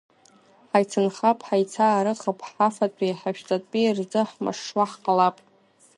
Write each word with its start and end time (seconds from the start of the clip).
Ҳаицынхап, 0.69 1.39
ҳаицаарыхып, 1.47 2.39
ҳафатәи 2.49 3.17
ҳашәҵатәи 3.19 3.95
рзы 3.97 4.21
ҳмашшуа 4.29 4.85
ҳҟалап… 4.91 5.35